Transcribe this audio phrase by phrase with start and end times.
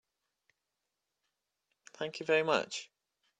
[1.93, 2.89] Thank you very much.